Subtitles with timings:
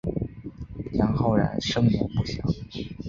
[0.93, 2.43] 杨浩然生年不详。